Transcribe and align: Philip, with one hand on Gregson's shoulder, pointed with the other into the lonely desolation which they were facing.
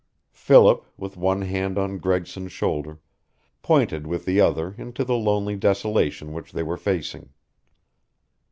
Philip, 0.33 0.83
with 0.97 1.15
one 1.15 1.43
hand 1.43 1.77
on 1.77 1.99
Gregson's 1.99 2.51
shoulder, 2.51 2.99
pointed 3.61 4.07
with 4.07 4.25
the 4.25 4.41
other 4.41 4.73
into 4.79 5.03
the 5.03 5.13
lonely 5.13 5.55
desolation 5.55 6.33
which 6.33 6.53
they 6.53 6.63
were 6.63 6.75
facing. 6.75 7.29